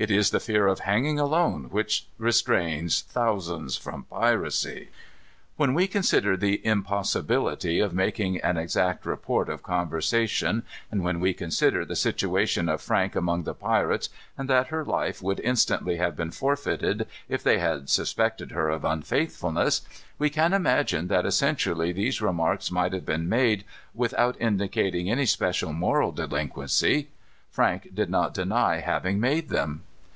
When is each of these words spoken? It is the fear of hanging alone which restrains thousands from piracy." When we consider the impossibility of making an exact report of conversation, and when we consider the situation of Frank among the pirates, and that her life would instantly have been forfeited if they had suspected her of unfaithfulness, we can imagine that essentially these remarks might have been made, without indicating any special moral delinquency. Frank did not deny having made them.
It 0.00 0.12
is 0.12 0.30
the 0.30 0.38
fear 0.38 0.68
of 0.68 0.78
hanging 0.78 1.18
alone 1.18 1.64
which 1.72 2.06
restrains 2.18 3.00
thousands 3.00 3.76
from 3.76 4.04
piracy." 4.04 4.90
When 5.56 5.74
we 5.74 5.88
consider 5.88 6.36
the 6.36 6.64
impossibility 6.64 7.80
of 7.80 7.92
making 7.92 8.40
an 8.42 8.56
exact 8.56 9.04
report 9.04 9.48
of 9.48 9.64
conversation, 9.64 10.62
and 10.92 11.02
when 11.02 11.18
we 11.18 11.34
consider 11.34 11.84
the 11.84 11.96
situation 11.96 12.68
of 12.68 12.80
Frank 12.80 13.16
among 13.16 13.42
the 13.42 13.54
pirates, 13.54 14.08
and 14.36 14.48
that 14.48 14.68
her 14.68 14.84
life 14.84 15.20
would 15.20 15.40
instantly 15.40 15.96
have 15.96 16.14
been 16.14 16.30
forfeited 16.30 17.08
if 17.28 17.42
they 17.42 17.58
had 17.58 17.90
suspected 17.90 18.52
her 18.52 18.68
of 18.68 18.84
unfaithfulness, 18.84 19.80
we 20.16 20.30
can 20.30 20.52
imagine 20.52 21.08
that 21.08 21.26
essentially 21.26 21.90
these 21.90 22.22
remarks 22.22 22.70
might 22.70 22.92
have 22.92 23.04
been 23.04 23.28
made, 23.28 23.64
without 23.96 24.40
indicating 24.40 25.10
any 25.10 25.26
special 25.26 25.72
moral 25.72 26.12
delinquency. 26.12 27.08
Frank 27.50 27.88
did 27.92 28.08
not 28.08 28.32
deny 28.32 28.76
having 28.76 29.18
made 29.18 29.48
them. 29.48 29.82